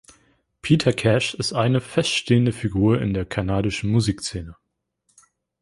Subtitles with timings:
[0.63, 4.55] Peter Cash ist eine feststehende Figur in der kanadischen Musikszene.